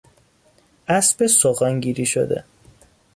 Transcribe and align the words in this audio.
اسب 0.87 1.27
سوغانگیری 1.27 2.05
شده 2.05 2.43